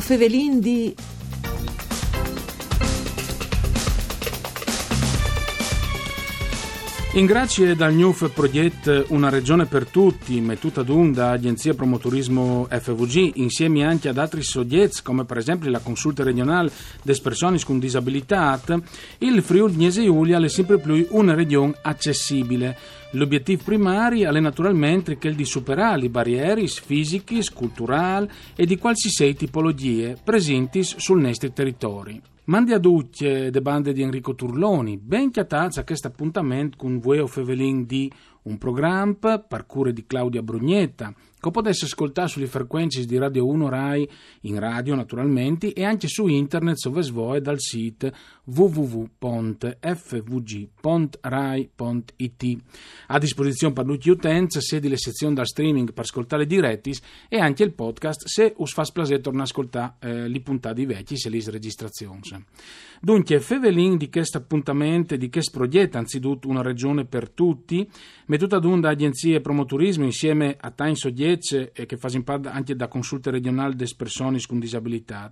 O 0.00 0.02
Fevelin 0.02 0.62
di... 0.62 0.96
In 7.14 7.26
grazie 7.26 7.74
dal 7.74 7.92
NUF 7.92 8.30
Project 8.30 9.06
Una 9.08 9.30
regione 9.30 9.66
per 9.66 9.84
tutti, 9.84 10.40
mettuta 10.40 10.84
d'un 10.84 11.12
da 11.12 11.32
Agenzia 11.32 11.74
Promoturismo 11.74 12.68
FVG, 12.70 13.32
insieme 13.34 13.84
anche 13.84 14.08
ad 14.08 14.16
altri 14.16 14.44
soggetti 14.44 15.02
come 15.02 15.24
per 15.24 15.38
esempio 15.38 15.68
la 15.70 15.80
Consulta 15.80 16.22
regionale 16.22 16.70
des 17.02 17.18
personas 17.20 17.64
con 17.64 17.80
disabilità, 17.80 18.60
il 19.18 19.42
Friuli 19.42 19.74
Gnese 19.74 20.04
Giulia 20.04 20.38
è 20.38 20.48
sempre 20.48 20.78
più 20.78 21.04
una 21.10 21.34
regione 21.34 21.74
accessibile. 21.82 22.78
L'obiettivo 23.10 23.64
primario 23.64 24.30
è 24.30 24.38
naturalmente 24.38 25.18
quello 25.18 25.34
di 25.34 25.44
superare 25.44 26.02
le 26.02 26.10
barriere 26.10 26.64
fisiche, 26.68 27.42
culturali 27.52 28.28
e 28.54 28.64
di 28.66 28.78
qualsiasi 28.78 29.34
tipologie 29.34 30.16
presenti 30.22 30.84
sul 30.84 31.20
nostro 31.20 31.50
territorio. 31.50 32.20
Mandi 32.50 32.72
a 32.72 32.80
tutti 32.80 33.24
le 33.26 33.62
bande 33.62 33.92
di 33.92 34.02
Enrico 34.02 34.34
Turloni, 34.34 34.96
ben 34.96 35.30
chiatazza 35.30 35.82
a 35.82 35.84
questo 35.84 36.08
appuntamento 36.08 36.76
con 36.76 36.98
Vueo 36.98 37.28
Fevelin 37.28 37.86
di 37.86 38.10
un 38.42 38.58
programma, 38.58 39.38
parcure 39.38 39.92
di 39.92 40.06
Claudia 40.06 40.42
Brugnetta, 40.42 41.14
che 41.40 41.50
potesse 41.50 41.86
ascoltare 41.86 42.28
sulle 42.28 42.46
frequenze 42.46 43.04
di 43.06 43.16
Radio 43.16 43.46
1 43.46 43.68
Rai, 43.68 44.08
in 44.42 44.58
radio 44.58 44.94
naturalmente, 44.94 45.72
e 45.72 45.84
anche 45.84 46.06
su 46.06 46.26
internet 46.26 46.82
dove 46.82 47.02
svoe 47.02 47.40
dal 47.40 47.58
sito 47.58 48.12
www.fvg.rai.it. 48.44 49.78
A 53.06 53.18
disposizione 53.18 53.72
per 53.72 53.84
tutti 53.86 54.08
gli 54.08 54.12
utenti, 54.12 54.60
sia 54.60 54.80
le 54.80 54.96
sezioni 54.96 55.34
da 55.34 55.44
streaming 55.44 55.92
per 55.92 56.04
ascoltare 56.04 56.46
direttis 56.46 57.00
e 57.28 57.38
anche 57.38 57.62
il 57.62 57.72
podcast 57.72 58.26
se 58.26 58.52
us 58.56 58.72
fa 58.72 58.84
splasè 58.84 59.20
torna 59.20 59.40
a 59.40 59.44
ascoltare 59.44 59.94
eh, 60.00 60.28
le 60.28 60.40
puntate 60.40 60.84
vecchie 60.84 61.16
se 61.16 61.30
le 61.30 61.42
registrazioni. 61.46 62.20
Dunque, 63.00 63.40
Fevelin 63.40 63.96
di 63.96 64.10
questo 64.10 64.36
appuntamento, 64.36 65.16
di 65.16 65.30
questo 65.30 65.56
progetto, 65.56 65.96
anzitutto 65.96 66.48
una 66.48 66.60
regione 66.60 67.06
per 67.06 67.30
tutti, 67.30 67.88
mettuta 68.30 68.56
ad 68.56 68.64
un 68.64 68.80
da 68.80 68.90
agenzie 68.90 69.40
promoturismo 69.40 70.04
insieme 70.04 70.56
a 70.58 70.72
Soggetze 70.92 71.72
e 71.72 71.84
che 71.84 71.96
fa 71.96 72.08
parte 72.22 72.48
anche 72.48 72.76
da 72.76 72.86
consulte 72.86 73.32
regionali 73.32 73.74
des 73.74 73.92
personis 73.94 74.46
con 74.46 74.60
disabilità. 74.60 75.28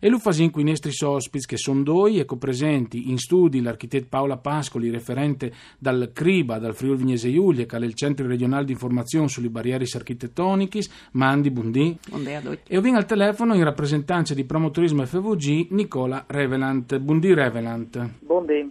E 0.00 0.08
lo 0.08 0.18
fa 0.18 0.32
in 0.38 0.50
qui 0.50 0.62
i 0.62 0.64
nostri 0.64 0.92
ospiti 1.04 1.44
che 1.44 1.58
sono 1.58 1.82
due 1.82 2.14
e 2.14 2.24
copresenti 2.24 3.10
in 3.10 3.18
studi 3.18 3.60
l'architetto 3.60 4.06
Paola 4.08 4.38
Pascoli, 4.38 4.88
referente 4.88 5.52
dal 5.78 6.10
CRIBA, 6.12 6.58
dal 6.58 6.74
Friuli 6.74 6.96
Vignese 6.96 7.30
Giulia, 7.30 7.66
che 7.66 7.76
è 7.76 7.80
il 7.80 7.94
Centro 7.94 8.26
Regionale 8.26 8.64
di 8.64 8.72
Informazione 8.72 9.28
sulle 9.28 9.50
Barriere 9.50 9.84
Architettoniche, 9.92 10.80
Mandi 11.12 11.50
Bundi. 11.50 11.98
Buongiorno. 12.08 12.56
E 12.66 12.78
ho 12.78 12.94
al 12.94 13.06
telefono 13.06 13.54
in 13.54 13.64
rappresentanza 13.64 14.32
di 14.32 14.44
Promoturismo 14.44 15.04
FVG 15.04 15.66
Nicola 15.72 16.24
Revelant. 16.26 16.98
Buondì 16.98 17.34
Revelant. 17.34 18.10
Buondì. 18.20 18.70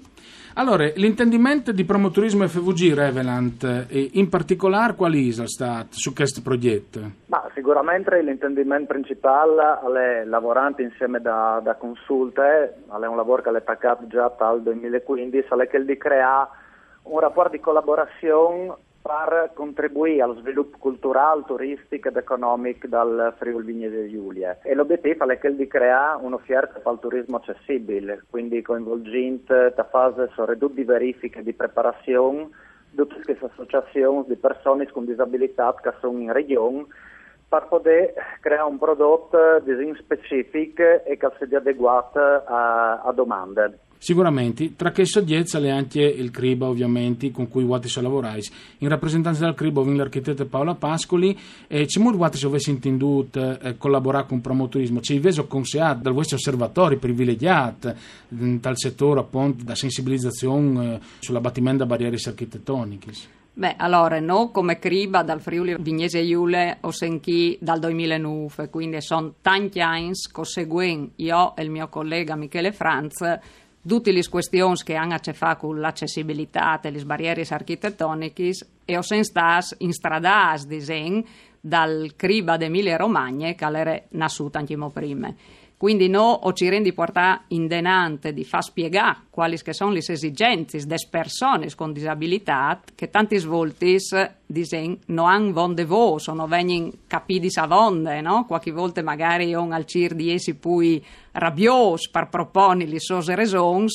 Allora, 0.60 0.90
l'intendimento 0.96 1.72
di 1.72 1.86
promoturismo 1.86 2.48
FVG 2.48 2.96
Revelant, 2.96 3.86
in 3.92 4.28
particolare 4.28 4.96
quali 4.96 5.30
è 5.30 5.46
stato 5.46 5.90
su 5.92 6.14
questo 6.16 6.42
progetto? 6.42 7.00
Ma 7.28 7.48
sicuramente 7.54 8.20
l'intendimento 8.24 8.88
principale 8.88 9.80
è 10.22 10.24
lavorare 10.26 10.82
insieme 10.82 11.22
da, 11.22 11.62
da 11.64 11.76
consulte, 11.76 12.42
è 12.90 13.06
un 13.06 13.16
lavoro 13.16 13.44
che 13.44 13.56
è 13.56 13.62
pagato 13.62 14.08
già 14.08 14.34
dal 14.36 14.64
2015, 14.64 15.48
è 15.48 15.68
quello 15.68 15.86
di 15.86 15.98
creare 15.98 16.50
un 17.04 17.20
rapporto 17.20 17.52
di 17.52 17.60
collaborazione 17.60 18.74
per 19.08 19.52
contribuire 19.54 20.22
allo 20.22 20.36
sviluppo 20.36 20.78
culturale, 20.78 21.44
turistico 21.46 22.10
ed 22.10 22.18
economico 22.18 22.88
del 22.88 23.34
Friuli 23.38 23.66
Vignese 23.66 24.10
Giulia. 24.10 24.60
E 24.62 24.76
l'obiettivo 24.76 25.26
è 25.30 25.40
quello 25.40 25.56
di 25.56 25.68
creare 25.68 26.22
un'offerta 26.22 26.80
per 26.80 26.92
il 26.92 27.00
turismo 27.00 27.38
accessibile, 27.38 28.24
quindi 28.30 28.62
coinvolgente 28.62 29.72
da 29.74 29.86
fase 29.86 30.30
soprattutto 30.36 30.74
di 30.74 30.84
verifica 30.84 31.40
e 31.40 31.44
di 31.44 31.54
preparazione 31.54 32.50
tutte 32.96 33.22
queste 33.24 33.46
associazioni 33.46 34.26
di 34.28 34.36
persone 34.36 34.90
con 34.92 35.06
disabilità 35.06 35.74
che 35.82 35.94
sono 36.02 36.20
in 36.20 36.34
regione 36.34 36.86
per 37.48 37.68
poter 37.70 38.14
creare 38.42 38.70
un 38.70 38.78
prodotto 38.78 39.38
specifico 40.00 40.84
e 41.06 41.16
che 41.16 41.32
sia 41.38 41.58
adeguato 41.58 42.20
a, 42.20 43.02
a 43.02 43.12
domande. 43.14 43.80
Sicuramente, 44.00 44.76
tra 44.76 44.92
che 44.92 45.06
soggetti 45.06 45.58
è 45.58 45.70
anche 45.70 46.02
il 46.02 46.30
CRIBA 46.30 46.68
ovviamente 46.68 47.32
con 47.32 47.48
cui 47.48 47.64
Wattis 47.64 48.00
lavorai. 48.00 48.44
In 48.80 48.90
rappresentanza 48.90 49.44
del 49.44 49.56
CRIBA 49.56 49.82
viene 49.82 49.98
l'architetto 49.98 50.46
Paola 50.46 50.76
Pascoli 50.76 51.38
e 51.68 51.88
ci 51.88 52.00
molti 52.00 52.20
Wattis 52.20 52.44
avessi 52.44 52.70
intenduto 52.70 53.60
eh, 53.60 53.78
collaborare 53.78 54.28
con 54.28 54.40
promotorismo, 54.40 55.02
ci 55.02 55.18
veso 55.20 55.48
consigliato 55.48 56.02
dal 56.04 56.14
vostro 56.14 56.38
osservatori 56.38 56.98
privilegiati 56.98 57.90
dal 58.28 58.78
settore 58.78 59.22
appunto 59.22 59.64
da 59.64 59.76
sensibilizzazione 59.76 60.96
eh, 60.96 61.00
sull'abbattimento 61.20 61.80
da 61.80 61.86
barriere 61.86 62.18
architettoniche. 62.24 63.36
Beh, 63.58 63.74
allora, 63.76 64.20
noi 64.20 64.52
come 64.52 64.78
Criba 64.78 65.24
dal 65.24 65.42
Friuli 65.42 65.76
Vignese 65.80 66.20
Iule 66.20 66.78
o 66.82 66.92
Senchi 66.92 67.58
dal 67.60 67.80
2009, 67.80 68.70
quindi 68.70 69.02
sono 69.02 69.34
tanti 69.42 69.82
anni 69.82 70.12
che 70.32 70.46
seguono 70.46 71.10
io 71.16 71.56
e 71.56 71.64
il 71.64 71.72
mio 71.72 71.88
collega 71.88 72.36
Michele 72.36 72.72
Franz 72.72 73.16
tutte 73.88 74.12
le 74.12 74.28
questioni 74.28 74.76
che 74.84 74.96
hanno 74.96 75.16
a 75.16 75.20
che 75.20 75.34
fare 75.34 75.58
con 75.58 75.80
l'accessibilità 75.80 76.80
e 76.82 76.92
le 76.92 77.04
barriere 77.06 77.46
architettoniche 77.50 78.52
e 78.86 78.98
ho 78.98 79.02
sentas 79.02 79.76
in 79.80 79.94
stradas 79.94 80.68
disegni 80.68 81.26
dal 81.60 82.14
Criba 82.16 82.58
d'Emilia 82.58 82.98
Romagna 82.98 83.52
che 83.54 83.66
era 83.66 84.02
nasciuta 84.10 84.60
anche 84.60 84.76
prima. 84.92 85.34
Quindi 85.78 86.10
noi 86.10 86.40
ci 86.54 86.70
rendi 86.70 86.92
portare 86.92 87.42
in 87.50 87.68
denante 87.68 88.34
di 88.34 88.44
far 88.44 88.64
spiegare 88.64 89.26
quali 89.30 89.60
sono 89.64 89.92
le 89.92 90.00
esigenze 90.00 90.80
delle 90.80 91.08
persone 91.08 91.70
con 91.76 91.94
disabilità 91.94 92.82
che 92.96 93.12
tanti 93.12 93.38
svolti 93.38 93.98
non 95.06 95.28
hanno 95.28 95.54
vonde 95.54 95.86
vo, 95.86 96.18
sono 96.18 96.48
vengono 96.48 96.92
capiti 97.06 97.50
a 97.60 97.68
vonde, 97.68 98.22
no? 98.22 98.46
Qualche 98.46 98.72
volta 98.72 99.04
magari 99.04 99.54
on 99.54 99.72
al 99.72 99.86
cir 99.86 100.16
di 100.16 100.32
essi 100.32 100.56
poi 100.56 101.04
rabbios 101.34 102.10
per 102.10 102.28
proporre 102.28 102.88
le 102.88 103.00
sue 103.00 103.36
ragioni 103.36 103.86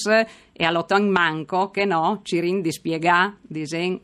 e 0.53 0.65
all'ottan 0.65 1.09
manco 1.09 1.71
che 1.71 1.85
no, 1.85 2.21
ci 2.23 2.39
rendi 2.39 2.71
spiegare 2.71 3.39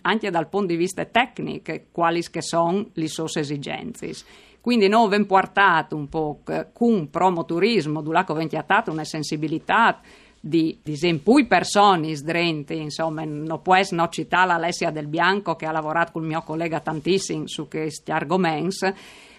anche 0.00 0.31
dal 0.31 0.49
punto 0.49 0.66
di 0.66 0.77
vista 0.77 1.05
tecnico 1.05 1.72
quali 1.93 2.25
sono 2.41 2.89
le 2.93 3.06
sue 3.06 3.31
esigenze. 3.37 4.47
Quindi 4.68 4.88
noi 4.88 5.06
abbiamo 5.06 5.24
portato 5.24 5.96
un 5.96 6.10
po' 6.10 6.40
con 6.74 7.08
promoturismo, 7.08 8.00
abbiamo 8.00 8.46
portato 8.46 8.92
una 8.92 9.04
sensibilità 9.04 9.98
di, 10.38 10.78
di 10.82 10.92
esempio, 10.92 11.42
persone 11.46 12.14
sdrenti, 12.14 12.78
insomma, 12.78 13.24
non 13.24 13.62
può 13.62 13.74
essere 13.74 14.02
no, 14.02 14.10
citare 14.10 14.52
Alessia 14.52 14.90
Del 14.90 15.06
Bianco 15.06 15.56
che 15.56 15.64
ha 15.64 15.72
lavorato 15.72 16.12
con 16.12 16.20
il 16.20 16.28
mio 16.28 16.42
collega 16.42 16.80
tantissimo 16.80 17.46
su 17.46 17.66
questi 17.66 18.10
argomenti, 18.10 18.92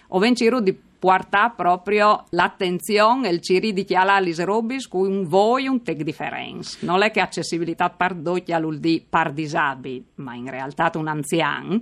ho 0.08 0.18
vencito 0.18 0.60
di 0.60 0.76
portare 0.98 1.52
proprio 1.54 2.24
l'attenzione 2.30 3.28
e 3.28 3.32
il 3.32 3.40
ciri 3.40 3.72
di 3.72 3.84
chiala 3.84 4.14
alle 4.14 4.34
robis 4.44 4.88
con 4.88 5.06
un 5.08 5.28
voi 5.28 5.68
un 5.68 5.80
tech 5.84 6.02
difference. 6.02 6.84
Non 6.84 7.02
è 7.02 7.12
che 7.12 7.20
accessibilità 7.20 7.88
per 7.88 8.14
dotti 8.14 8.52
all'uldi 8.52 9.06
par 9.08 9.32
disabili, 9.32 10.04
ma 10.16 10.34
in 10.34 10.50
realtà 10.50 10.90
un 10.94 11.06
anziano 11.06 11.80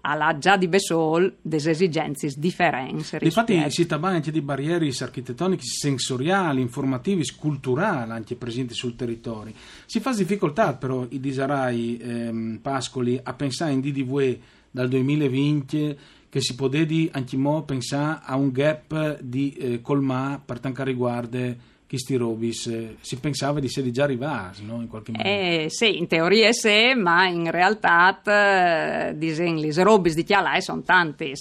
ha 0.00 0.38
già 0.38 0.56
di 0.56 0.68
Besol 0.68 1.36
delle 1.42 1.70
esigenze 1.70 2.32
differenti. 2.36 3.18
Infatti 3.20 3.70
si 3.70 3.86
tratta 3.86 4.06
anche 4.06 4.30
di 4.30 4.40
barriere 4.40 4.86
architettoniche 5.00 5.64
sensoriali, 5.64 6.60
informativi, 6.60 7.24
culturali 7.36 8.12
anche 8.12 8.36
presenti 8.36 8.74
sul 8.74 8.96
territorio. 8.96 9.52
Si 9.86 10.00
fa 10.00 10.12
difficoltà 10.12 10.74
però 10.74 11.06
i 11.08 11.20
disarai 11.20 11.98
ehm, 12.00 12.58
Pascoli 12.62 13.18
a 13.22 13.32
pensare 13.34 13.72
in 13.72 13.80
DDV 13.80 14.38
dal 14.70 14.88
2020 14.88 15.98
che 16.30 16.40
si 16.40 16.54
può 16.54 16.68
anche 17.12 17.36
mo 17.36 17.62
pensare 17.64 18.20
a 18.22 18.36
un 18.36 18.52
gap 18.52 19.20
di 19.20 19.52
eh, 19.54 19.80
colmà 19.80 20.40
per 20.44 20.60
tanto 20.60 20.84
riguarda 20.84 21.54
questi 21.88 22.16
robis 22.16 22.66
eh, 22.66 22.96
si 23.00 23.16
pensava 23.16 23.60
di 23.60 23.66
essere 23.66 23.90
già 23.90 24.04
arrivati 24.04 24.62
no? 24.64 24.82
in 24.82 24.88
qualche 24.88 25.10
modo. 25.10 25.26
Eh, 25.26 25.66
sì 25.68 25.96
in 25.96 26.06
teoria 26.06 26.52
sì 26.52 26.92
ma 26.94 27.26
in 27.26 27.50
realtà 27.50 28.20
eh, 28.22 29.14
le 29.14 29.82
robis 29.82 30.14
di 30.14 30.22
Chialai 30.22 30.60
sono 30.60 30.82
tante 30.82 31.32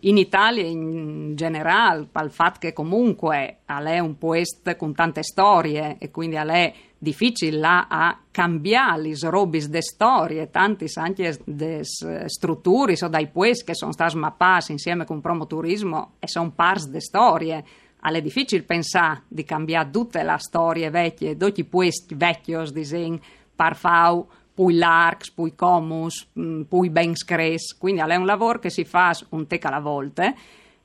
in 0.00 0.18
Italia 0.18 0.64
in 0.64 1.34
generale 1.34 2.06
al 2.12 2.30
fatto 2.30 2.60
che 2.60 2.72
comunque 2.72 3.58
è 3.66 3.98
un 3.98 4.16
posto 4.18 4.76
con 4.76 4.94
tante 4.94 5.24
storie 5.24 5.96
e 5.98 6.12
quindi 6.12 6.36
è 6.36 6.72
difficile 6.96 7.58
là 7.58 7.86
a 7.88 8.18
cambiare 8.30 9.02
le 9.02 9.16
robis 9.22 9.66
de 9.68 9.82
storie. 9.82 10.50
Tanti 10.50 10.86
anche 10.94 11.38
de 11.44 11.80
strutture 11.82 12.94
so 12.94 13.08
dai 13.08 13.26
poesti 13.26 13.64
che 13.64 13.74
sono 13.74 13.92
stati 13.92 14.16
mappati 14.16 14.70
insieme 14.70 15.04
con 15.04 15.20
promoturismo 15.20 16.12
e 16.20 16.28
sono 16.28 16.52
pars 16.54 16.88
de 16.88 17.00
storie 17.00 17.64
è 18.14 18.22
difficile 18.22 18.62
pensare 18.62 19.22
di 19.28 19.44
cambiare 19.44 19.90
tutte 19.90 20.22
le 20.22 20.36
storie 20.38 20.90
vecchie, 20.90 21.36
tutti 21.36 21.68
questi 21.68 22.14
vecchi 22.14 22.56
disegni 22.72 23.20
per 23.54 23.74
fare 23.76 24.24
poi 24.54 24.74
l'arcs, 24.74 25.32
poi 25.32 25.54
comus, 25.54 26.28
mm, 26.38 26.62
poi 26.62 26.88
ben 26.88 27.14
scres, 27.14 27.76
quindi 27.76 28.00
è 28.00 28.14
un 28.16 28.24
lavoro 28.24 28.58
che 28.58 28.70
si 28.70 28.84
fa 28.84 29.14
un 29.30 29.46
tec 29.46 29.64
alla 29.66 29.80
volta 29.80 30.32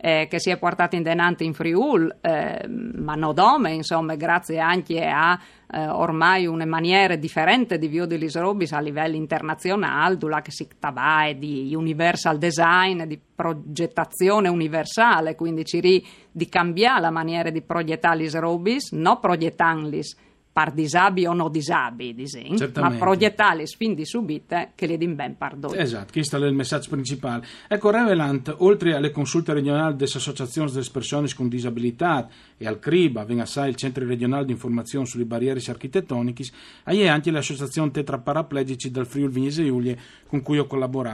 eh, 0.03 0.25
che 0.27 0.39
si 0.39 0.49
è 0.49 0.57
portato 0.57 0.95
in 0.95 1.03
denante 1.03 1.43
in 1.43 1.53
Friul, 1.53 2.17
eh, 2.21 2.67
ma 2.67 3.13
non 3.13 3.35
dome, 3.35 3.71
insomma, 3.71 4.15
grazie 4.15 4.57
anche 4.57 5.05
a 5.05 5.39
eh, 5.71 5.87
ormai 5.87 6.47
una 6.47 6.65
maniera 6.65 7.15
differente 7.15 7.77
di 7.77 7.87
via 7.87 8.07
degli 8.07 8.27
robis 8.31 8.71
a 8.71 8.79
livello 8.79 9.15
internazionale, 9.15 10.17
dove 10.17 10.41
si 10.47 10.67
tratta 10.79 11.31
di 11.33 11.75
universal 11.75 12.39
design, 12.39 13.03
di 13.03 13.19
progettazione 13.35 14.49
universale, 14.49 15.35
quindi 15.35 15.65
ci 15.65 15.79
ri 15.79 16.05
di 16.31 16.49
cambiare 16.49 17.01
la 17.01 17.11
maniera 17.11 17.51
di 17.51 17.61
progettare 17.61 18.23
gli 18.23 18.29
robis, 18.31 18.93
non 18.93 19.19
progettarli 19.19 20.01
par 20.61 20.73
disabi 20.73 21.25
o 21.25 21.33
no 21.33 21.49
disabi, 21.49 22.13
disin, 22.13 22.55
ma 22.75 22.91
proiettare 22.91 23.65
fin 23.65 23.95
di 23.95 24.05
subite 24.05 24.73
che 24.75 24.85
le 24.85 24.97
din 24.97 25.15
ben 25.15 25.35
pardon. 25.35 25.73
Esatto, 25.75 26.11
questo 26.11 26.37
è 26.37 26.47
il 26.47 26.53
messaggio 26.53 26.89
principale. 26.91 27.43
Ecco, 27.67 27.89
Revelant, 27.89 28.53
oltre 28.59 28.93
alle 28.93 29.09
consulte 29.09 29.53
regionali 29.53 29.95
delle 29.95 30.11
associazioni 30.13 30.69
delle 30.71 30.85
persone 30.93 31.27
con 31.35 31.47
disabilità 31.47 32.27
e 32.57 32.67
al 32.67 32.77
CRIBA, 32.77 33.25
venga 33.25 33.43
assai 33.43 33.69
il 33.69 33.75
Centro 33.75 34.05
regionale 34.05 34.45
di 34.45 34.51
informazione 34.51 35.07
sulle 35.07 35.25
barriere 35.25 35.59
architettoniche, 35.65 36.43
hai 36.83 37.07
anche 37.07 37.31
l'associazione 37.31 37.89
Tetra 37.89 38.19
Paraplegici 38.19 38.91
del 38.91 39.07
Friuli 39.07 39.33
Vignese 39.33 39.65
Giulie 39.65 39.97
con 40.27 40.43
cui 40.43 40.59
ho 40.59 40.67
collaborato. 40.67 41.09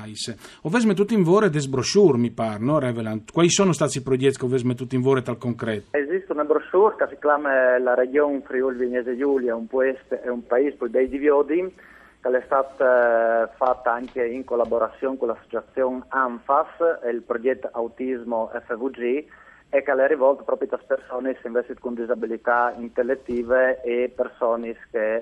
Ho 0.64 0.94
tutto 0.94 1.14
in 1.14 1.24
vore 1.24 1.50
des 1.50 1.68
brochure, 1.68 2.18
mi 2.18 2.32
pare, 2.32 2.60
no, 2.60 2.80
Revelant? 2.80 3.32
Quali 3.32 3.50
sono 3.50 3.72
stati 3.72 4.00
i 4.00 4.02
progetti 4.02 4.38
che 4.38 4.46
ho 4.46 4.74
tutto 4.74 4.96
in 4.96 5.02
vore 5.02 5.22
tal 5.22 5.38
concreto? 5.38 5.98
Esiste 5.98 6.34
una 6.34 6.44
brochure 6.44 6.96
che 6.98 7.08
si 7.10 7.18
chiama 7.20 7.80
la 7.80 7.94
Regione 7.94 8.42
Friuli 8.46 8.78
Vignese 8.78 9.16
Giulie 9.18 9.36
Giulia 9.38 9.56
un, 9.56 9.68
è 9.70 10.30
un 10.30 10.46
paese 10.48 10.90
dei 10.90 11.08
diviodi 11.08 11.76
che 12.20 12.38
è 12.38 12.42
stata 12.46 13.44
eh, 13.44 13.50
fatta 13.56 13.94
anche 13.94 14.26
in 14.26 14.44
collaborazione 14.44 15.18
con 15.18 15.28
l'associazione 15.28 16.04
ANFAS 16.08 17.02
il 17.12 17.22
progetto 17.22 17.70
Autismo 17.72 18.50
FVG 18.52 19.26
e 19.70 19.84
che 19.84 19.92
è 19.92 20.08
rivolto 20.08 20.44
proprio 20.44 20.70
a 20.72 20.80
persone 20.86 21.38
con 21.80 21.94
disabilità 21.94 22.74
intellettive 22.78 23.82
e 23.84 24.12
persone 24.16 24.76
che 24.90 25.22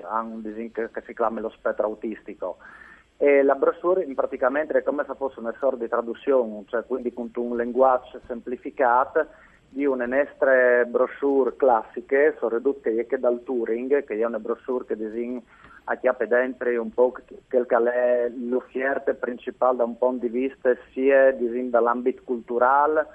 che 0.72 1.02
si 1.04 1.14
chiama 1.14 1.40
lo 1.40 1.50
spettro 1.50 1.84
autistico. 1.84 2.56
E 3.18 3.42
la 3.42 3.54
brochure 3.54 4.06
praticamente 4.14 4.78
è 4.78 4.82
come 4.82 5.04
se 5.06 5.14
fosse 5.14 5.40
una 5.40 5.54
sorta 5.58 5.82
di 5.82 5.88
traduzione, 5.88 6.64
cioè 6.68 6.84
quindi 6.86 7.12
con 7.12 7.30
un 7.34 7.56
linguaggio 7.56 8.20
semplificato 8.26 9.26
di 9.68 9.84
una 9.84 10.06
nostre 10.06 10.86
brochure 10.86 11.56
classiche, 11.56 12.36
sono 12.38 12.56
ridotte 12.56 12.90
anche 12.90 13.18
dal 13.18 13.42
Turing, 13.42 14.04
che 14.04 14.18
è 14.18 14.24
una 14.24 14.38
brochure 14.38 14.84
che 14.84 14.96
designa 14.96 15.40
a 15.88 15.96
chiappe 15.96 16.26
dentro 16.26 16.68
un 16.80 16.90
po' 16.90 17.12
quel 17.48 17.66
che 17.66 17.76
è 17.76 18.28
l'offerta 18.28 19.14
principale 19.14 19.76
da 19.76 19.84
un 19.84 19.96
punto 19.96 20.26
di 20.26 20.32
vista 20.32 20.76
sia 20.92 21.32
dall'ambito 21.32 22.22
culturale 22.24 23.06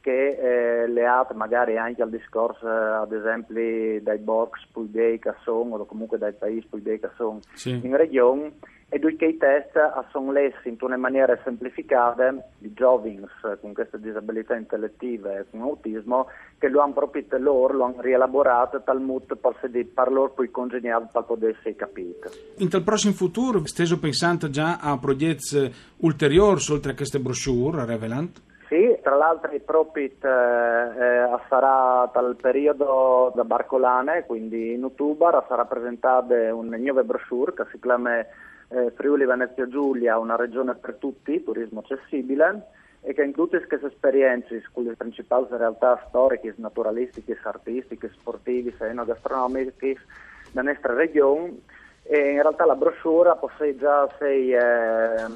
che 0.00 0.82
eh, 0.82 0.86
leate 0.86 1.34
magari 1.34 1.76
anche 1.76 2.02
al 2.02 2.10
discorso 2.10 2.66
ad 2.66 3.12
esempio 3.12 4.00
dai 4.00 4.18
box 4.18 4.64
pulgei 4.72 5.18
che 5.18 5.34
sono 5.42 5.76
o 5.76 5.84
comunque 5.84 6.18
dai 6.18 6.32
paesi 6.32 6.66
pulgei 6.68 7.00
che 7.00 7.10
sono 7.16 7.40
sì. 7.52 7.80
in 7.82 7.96
regione 7.96 8.52
e 8.92 8.98
due 8.98 9.12
i 9.12 9.36
test 9.36 9.78
sono 10.10 10.32
lessi 10.32 10.68
in 10.68 10.76
una 10.80 10.96
maniera 10.96 11.38
semplificata 11.44 12.34
di 12.58 12.72
giovani 12.72 13.24
con 13.60 13.72
queste 13.72 14.00
disabilità 14.00 14.56
intellettive 14.56 15.38
e 15.38 15.44
con 15.48 15.60
autismo 15.60 16.26
che 16.58 16.68
lo 16.68 16.80
hanno 16.80 16.94
proprio 16.94 17.24
loro, 17.38 17.74
lo 17.74 17.84
hanno 17.84 18.00
rielaborato 18.00 18.82
tal 18.82 19.00
modo 19.00 19.36
per 19.36 20.10
loro 20.10 20.30
poi 20.30 20.50
congegnato 20.50 21.08
per 21.12 21.22
poter 21.22 21.56
essere 21.56 21.76
capito. 21.76 22.30
In 22.56 22.68
tal 22.68 22.82
prossimo 22.82 23.12
futuro, 23.12 23.64
steso 23.64 24.00
pensando 24.00 24.50
già 24.50 24.78
a 24.80 24.98
progetti 24.98 25.72
ulteriori 25.98 26.60
oltre 26.70 26.90
a 26.92 26.94
queste 26.96 27.20
brochure, 27.20 27.84
Revelant? 27.84 28.42
Sì, 28.66 28.98
tra 29.02 29.16
l'altro 29.16 29.52
il 29.52 29.62
Propit 29.62 30.24
eh, 30.24 30.28
eh, 30.28 31.38
sarà 31.48 32.08
dal 32.12 32.36
periodo 32.40 33.32
da 33.34 33.44
Barcolane, 33.44 34.24
quindi 34.26 34.74
in 34.74 34.84
ottobre 34.84 35.44
sarà 35.48 35.64
presentata 35.64 36.54
una 36.54 36.76
nuova 36.76 37.02
brochure 37.02 37.52
che 37.54 37.64
si 37.70 37.80
chiama 37.80 38.24
eh, 38.70 38.92
Friuli 38.94 39.24
Venezia 39.24 39.66
Giulia, 39.68 40.18
una 40.18 40.36
regione 40.36 40.74
per 40.74 40.94
tutti, 40.94 41.42
turismo 41.42 41.80
accessibile, 41.80 42.66
e 43.02 43.14
che 43.14 43.22
include 43.22 43.66
queste 43.66 43.86
esperienze 43.86 44.62
con 44.72 44.84
le 44.84 44.94
principali 44.94 45.46
realtà 45.50 46.04
storiche, 46.08 46.54
naturalistiche, 46.56 47.38
artistiche, 47.42 48.10
sportive 48.12 48.74
enogastronomiche 48.78 49.96
della 50.52 50.70
nostra 50.70 50.94
regione. 50.94 51.58
E 52.02 52.32
in 52.32 52.42
realtà 52.42 52.64
la 52.64 52.74
brochure 52.74 53.36
possegge 53.38 53.78
già 53.78 54.08
sei, 54.18 54.52
eh, 54.52 55.26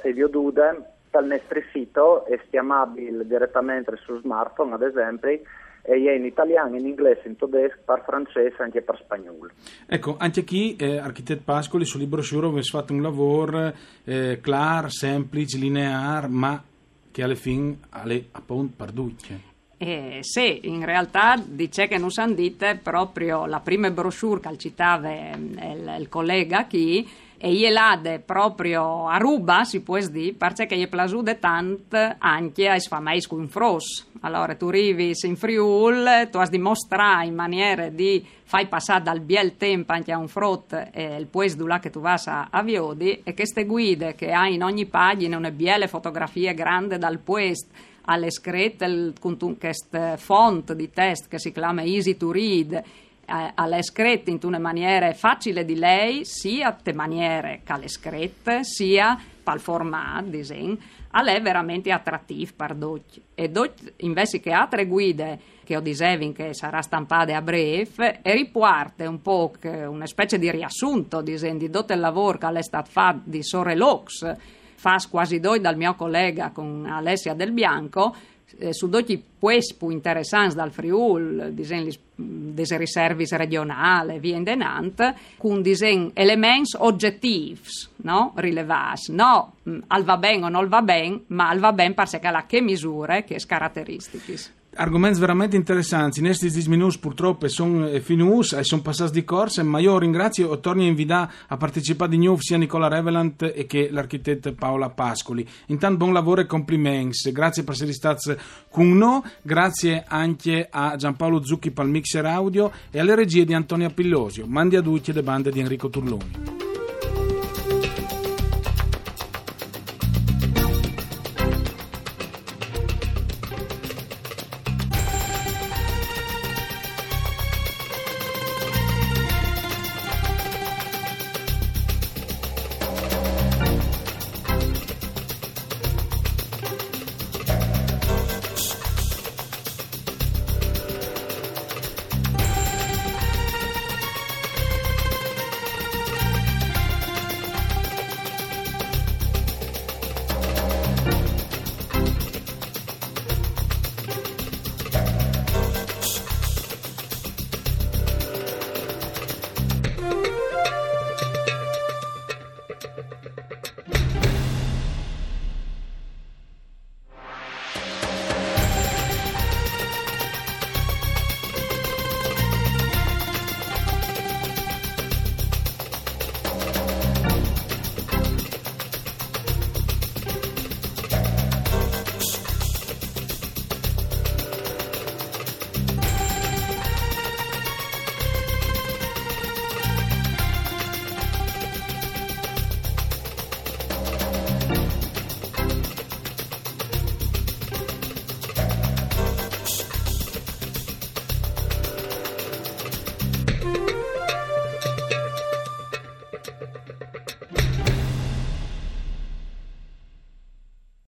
sei 0.00 0.12
viodude 0.12 0.84
dal 1.10 1.26
nostro 1.26 1.60
sito, 1.72 2.24
è 2.24 2.40
stiamabile 2.46 3.26
direttamente 3.26 3.96
su 3.96 4.18
smartphone 4.20 4.74
ad 4.74 4.82
esempio, 4.82 5.40
e 5.82 5.94
è 5.94 6.12
in 6.12 6.24
italiano, 6.24 6.76
in 6.76 6.86
inglese, 6.86 7.22
in 7.26 7.36
tedesco, 7.36 7.80
per 7.84 8.02
francese 8.06 8.56
e 8.58 8.62
anche 8.62 8.82
per 8.82 8.98
spagnolo. 9.02 9.50
Ecco, 9.86 10.16
anche 10.18 10.44
qui, 10.44 10.76
eh, 10.76 10.98
Architetto 10.98 11.42
Pascoli, 11.44 11.84
sul 11.84 12.00
libro 12.00 12.22
Sciuro 12.22 12.48
avete 12.48 12.68
fatto 12.68 12.92
un 12.92 13.02
lavoro 13.02 13.72
eh, 14.04 14.40
chiaro, 14.40 14.88
semplice, 14.88 15.58
lineare, 15.58 16.28
ma 16.28 16.62
che 17.10 17.22
alla 17.22 17.34
fine 17.34 17.78
è 17.90 18.22
appunto 18.32 18.74
perduce. 18.76 19.50
Eh, 19.76 20.18
sì, 20.20 20.68
in 20.68 20.84
realtà 20.84 21.34
dice 21.44 21.88
che 21.88 21.98
non 21.98 22.10
sanno 22.10 22.34
dite 22.34 22.78
proprio 22.80 23.46
la 23.46 23.58
prima 23.58 23.90
brochure 23.90 24.40
che 24.40 24.56
citava 24.56 25.10
eh, 25.10 25.32
il, 25.34 25.96
il 25.98 26.08
collega 26.08 26.66
qui 26.66 27.04
e 27.44 27.52
gliel'ade 27.52 28.20
proprio 28.20 29.08
a 29.08 29.16
ruba, 29.16 29.64
si 29.64 29.80
può 29.80 29.98
dire, 29.98 30.32
perché 30.32 30.76
gli 30.76 30.84
è 30.84 30.86
piaciuto 30.86 31.36
tanto 31.40 31.96
anche 32.18 32.68
a 32.68 32.78
sfamais 32.78 33.26
con 33.26 33.48
fros. 33.48 34.06
Allora, 34.20 34.54
tu 34.54 34.68
arrivi 34.68 35.10
in 35.22 35.34
Friul, 35.34 36.28
tu 36.30 36.38
hai 36.38 36.48
dimostrato 36.48 37.26
in 37.26 37.34
maniera 37.34 37.88
di 37.88 38.24
fai 38.44 38.68
passare 38.68 39.02
dal 39.02 39.18
biel 39.18 39.56
tempo 39.56 39.90
anche 39.90 40.12
a 40.12 40.18
un 40.18 40.28
frott 40.28 40.90
e 40.92 41.16
il 41.16 41.26
puesto 41.26 41.66
là 41.66 41.80
che 41.80 41.90
tu 41.90 41.98
vas 41.98 42.28
a, 42.28 42.46
a 42.48 42.62
Viodi 42.62 43.22
e 43.24 43.34
queste 43.34 43.64
guide 43.64 44.14
che 44.14 44.30
hai 44.30 44.54
in 44.54 44.62
ogni 44.62 44.86
pagina 44.86 45.36
una 45.36 45.50
biele 45.50 45.88
fotografie 45.88 46.54
grande 46.54 46.96
dal 46.96 47.18
puesto 47.18 47.74
alle 48.02 48.30
scritte 48.30 49.14
con 49.18 49.36
questo 49.58 50.16
font 50.16 50.74
di 50.74 50.90
test 50.90 51.26
che 51.26 51.40
si 51.40 51.50
chiama 51.50 51.82
Easy 51.82 52.16
to 52.16 52.30
Read 52.30 52.84
alle 53.26 53.82
scritte 53.82 54.30
in 54.30 54.38
una 54.42 54.58
maniera 54.58 55.12
facile 55.12 55.64
di 55.64 55.76
lei, 55.76 56.24
sia 56.24 56.72
te 56.72 56.92
maniere 56.92 57.60
che 57.64 57.78
le 57.78 57.88
scritte, 57.88 58.64
sia 58.64 59.18
pal 59.42 59.60
format, 59.60 60.24
disegno, 60.24 60.76
a 61.10 61.22
lei 61.22 61.40
veramente 61.40 61.90
attrattivo 61.90 62.52
per 62.56 62.74
tutti. 62.74 63.22
E 63.34 63.48
doc, 63.48 63.72
invece 63.98 64.40
che 64.40 64.52
altre 64.52 64.86
guide 64.86 65.38
che 65.64 65.76
ho 65.76 65.80
dicevo 65.80 66.32
che 66.32 66.54
sarà 66.54 66.82
stampate 66.82 67.32
a 67.32 67.40
breve, 67.40 68.20
e 68.22 68.32
riparte 68.32 69.06
un 69.06 69.20
po' 69.22 69.52
una 69.62 70.06
specie 70.06 70.38
di 70.38 70.50
riassunto 70.50 71.22
disegno, 71.22 71.58
di 71.58 71.70
tutto 71.70 71.92
il 71.92 72.00
lavoro 72.00 72.38
che 72.38 72.48
è 72.48 72.62
stato 72.62 72.90
fatto 72.90 73.22
di 73.24 73.42
Sore 73.42 73.76
Lux, 73.76 74.34
fa 74.74 74.96
quasi 75.08 75.38
due 75.38 75.60
dal 75.60 75.76
mio 75.76 75.94
collega 75.94 76.50
con 76.50 76.84
Alessia 76.86 77.34
Del 77.34 77.52
Bianco, 77.52 78.14
eh, 78.58 78.72
su 78.72 78.88
doti 78.88 79.22
puespu 79.38 79.90
interessanti 79.90 80.54
dal 80.54 80.70
Friul, 80.70 81.50
disegni 81.52 81.92
des 82.14 82.76
riservis 82.76 83.34
regionale, 83.34 84.18
via 84.18 84.36
in 84.36 84.44
denant, 84.44 85.14
con 85.38 85.62
disegni 85.62 86.10
elements 86.14 86.76
oggettivi, 86.78 87.60
no? 88.02 88.32
Rilevas, 88.36 89.08
no 89.08 89.54
mm, 89.68 89.80
al 89.88 90.04
va 90.04 90.16
bene 90.16 90.44
o 90.44 90.48
non 90.48 90.68
va 90.68 90.82
bene, 90.82 91.22
ma 91.28 91.48
al 91.48 91.58
va 91.58 91.72
bene 91.72 91.94
perché 91.94 92.26
ha 92.26 92.46
che 92.46 92.60
misure, 92.60 93.24
che 93.24 93.40
caratteristiche. 93.44 94.60
Argomenti 94.74 95.20
veramente 95.20 95.54
interessanti. 95.54 96.20
In 96.20 96.26
questi 96.26 96.50
10 96.50 96.68
minuti 96.70 96.98
purtroppo 96.98 97.46
sono 97.48 97.86
finiti 98.00 98.56
e 98.56 98.64
sono 98.64 98.80
passati 98.80 99.12
di 99.12 99.24
corsa, 99.24 99.62
ma 99.62 99.78
io 99.78 99.98
ringrazio 99.98 100.50
e 100.50 100.60
torno 100.60 100.80
a 100.80 100.86
invitare 100.86 101.30
a 101.48 101.56
partecipare 101.58 102.10
di 102.10 102.16
nuovo 102.16 102.40
sia 102.40 102.56
Nicola 102.56 102.88
Revelant 102.88 103.66
che 103.66 103.90
l'architetto 103.90 104.54
Paola 104.54 104.88
Pascoli. 104.88 105.46
Intanto 105.66 105.98
buon 105.98 106.14
lavoro 106.14 106.40
e 106.40 106.46
complimenti. 106.46 107.30
Grazie 107.32 107.64
per 107.64 107.74
essere 107.74 107.92
stati 107.92 108.34
con 108.70 108.96
noi, 108.96 109.20
grazie 109.42 110.04
anche 110.06 110.68
a 110.70 110.96
Giampaolo 110.96 111.44
Zucchi 111.44 111.70
per 111.70 111.84
il 111.84 111.90
mixer 111.90 112.24
audio 112.24 112.72
e 112.90 112.98
alle 112.98 113.14
regie 113.14 113.44
di 113.44 113.52
Antonio 113.52 113.90
Pillosio. 113.90 114.46
Mandi 114.46 114.76
a 114.76 114.80
tutti 114.80 115.12
le 115.12 115.22
bande 115.22 115.50
di 115.50 115.60
Enrico 115.60 115.90
Turloni. 115.90 116.61